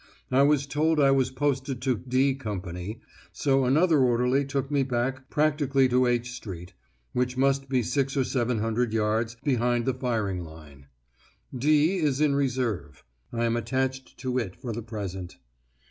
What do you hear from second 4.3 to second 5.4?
took me back